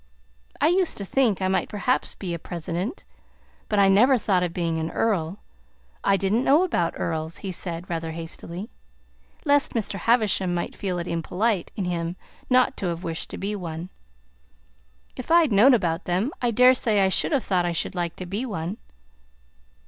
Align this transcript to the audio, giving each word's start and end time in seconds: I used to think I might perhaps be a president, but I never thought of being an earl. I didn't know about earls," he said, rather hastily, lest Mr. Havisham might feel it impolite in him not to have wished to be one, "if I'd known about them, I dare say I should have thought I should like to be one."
I 0.59 0.69
used 0.69 0.97
to 0.97 1.05
think 1.05 1.43
I 1.43 1.47
might 1.47 1.69
perhaps 1.69 2.15
be 2.15 2.33
a 2.33 2.39
president, 2.39 3.03
but 3.69 3.77
I 3.77 3.87
never 3.87 4.17
thought 4.17 4.41
of 4.41 4.51
being 4.51 4.79
an 4.79 4.89
earl. 4.89 5.37
I 6.03 6.17
didn't 6.17 6.43
know 6.43 6.63
about 6.63 6.99
earls," 6.99 7.37
he 7.45 7.51
said, 7.51 7.87
rather 7.87 8.13
hastily, 8.13 8.71
lest 9.45 9.75
Mr. 9.75 9.99
Havisham 9.99 10.55
might 10.55 10.75
feel 10.75 10.97
it 10.97 11.07
impolite 11.07 11.71
in 11.75 11.85
him 11.85 12.15
not 12.49 12.75
to 12.77 12.87
have 12.87 13.03
wished 13.03 13.29
to 13.29 13.37
be 13.37 13.55
one, 13.55 13.89
"if 15.15 15.29
I'd 15.29 15.51
known 15.51 15.75
about 15.75 16.05
them, 16.05 16.31
I 16.41 16.49
dare 16.49 16.73
say 16.73 16.99
I 16.99 17.09
should 17.09 17.31
have 17.31 17.43
thought 17.43 17.67
I 17.67 17.71
should 17.71 17.93
like 17.93 18.15
to 18.15 18.25
be 18.25 18.43
one." 18.43 18.77